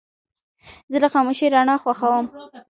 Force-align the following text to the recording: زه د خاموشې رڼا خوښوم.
زه 0.91 0.97
د 1.03 1.05
خاموشې 1.13 1.47
رڼا 1.53 1.75
خوښوم. 1.83 2.25